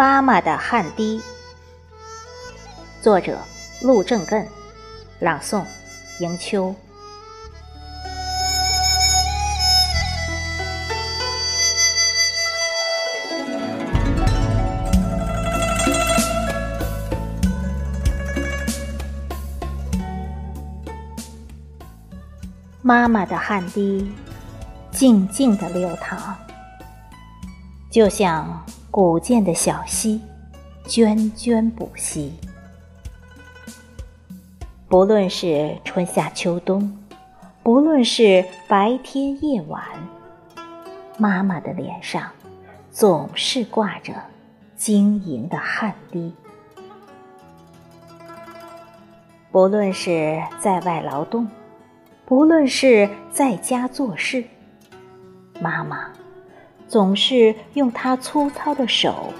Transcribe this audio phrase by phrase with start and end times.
[0.00, 1.20] 妈妈的汗滴，
[3.02, 3.38] 作者
[3.82, 4.46] 陆正艮，
[5.18, 5.62] 朗诵
[6.20, 6.74] 迎秋。
[22.80, 24.10] 妈妈的汗滴，
[24.90, 26.34] 静静的流淌，
[27.92, 30.20] 就像古建的小溪，
[30.84, 32.34] 涓涓不息。
[34.88, 36.98] 不论是春夏秋冬，
[37.62, 39.80] 不论是白天夜晚，
[41.16, 42.32] 妈妈的脸上
[42.90, 44.12] 总是挂着
[44.76, 46.34] 晶莹的汗滴。
[49.52, 51.46] 不论是在外劳动，
[52.26, 54.42] 不论是在家做事，
[55.60, 56.10] 妈妈
[56.90, 59.32] 总是用他粗糙的手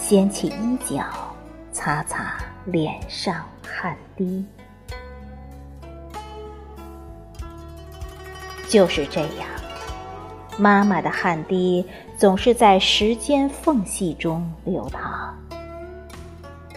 [0.00, 1.04] 掀起衣角，
[1.70, 4.42] 擦擦脸上汗滴。
[8.70, 9.46] 就是这样，
[10.56, 11.84] 妈妈的汗滴
[12.16, 15.36] 总是在时间缝隙中流淌。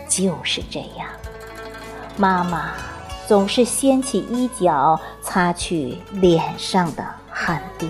[0.09, 1.07] 就是这样，
[2.17, 2.73] 妈妈。
[3.27, 7.89] 总是掀起衣角，擦去脸上的汗滴。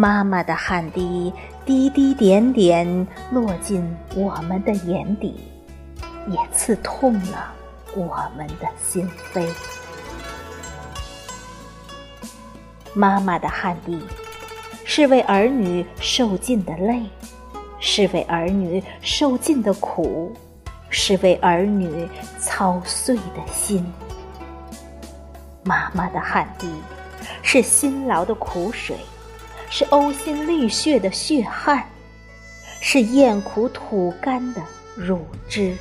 [0.00, 1.30] 妈妈的汗滴
[1.66, 5.38] 滴滴点点落进我们的眼底，
[6.26, 7.52] 也刺痛了
[7.94, 9.46] 我们的心扉。
[12.94, 14.00] 妈妈的汗滴
[14.86, 17.02] 是为儿女受尽的累，
[17.78, 20.34] 是为儿女受尽的苦。
[20.88, 23.86] 是为儿女操碎的心，
[25.62, 26.66] 妈妈的汗滴
[27.42, 28.96] 是辛劳的苦水，
[29.70, 31.88] 是呕心沥血的血汗，
[32.80, 34.60] 是咽苦吐甘的
[34.94, 35.76] 乳汁。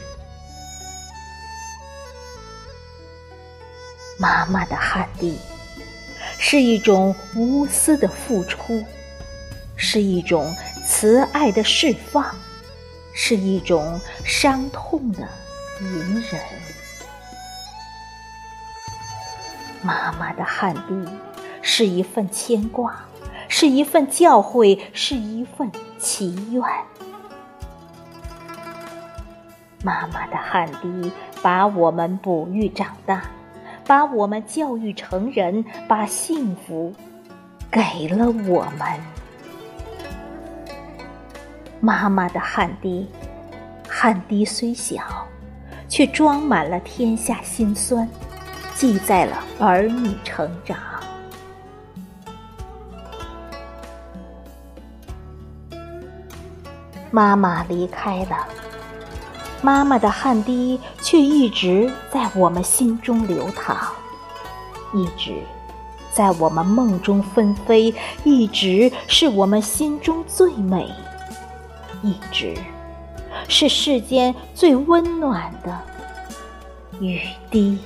[4.19, 5.37] 妈妈的汗滴
[6.37, 8.85] 是一种无私的付出，
[9.75, 10.55] 是一种
[10.85, 12.25] 慈爱的释放。
[13.21, 15.27] 是一种伤痛的
[15.81, 16.41] 隐忍。
[19.81, 21.11] 妈妈的汗滴
[21.61, 22.97] 是一份牵挂，
[23.51, 26.63] 是一份教诲，是一份祈愿。
[29.83, 31.11] 妈妈的汗滴
[31.41, 33.23] 把我们哺育长大，
[33.85, 36.93] 把我们教育成人，把幸福
[37.71, 38.87] 给了我们。
[41.79, 43.09] 妈妈的汗滴，
[43.87, 45.01] 汗滴虽小，
[45.87, 48.07] 却装满了天下辛酸，
[48.75, 50.77] 记载了儿女成长。
[57.11, 58.47] 妈妈离开了，
[59.61, 63.77] 妈妈的汗滴却一直在我们心中流淌，
[64.93, 65.41] 一直
[66.11, 67.93] 在我们梦中纷飞，
[68.23, 70.89] 一直是我们心中最美。
[72.01, 72.55] 一直
[73.49, 75.77] 是世间最温暖的
[77.01, 77.21] 雨
[77.51, 77.77] 滴。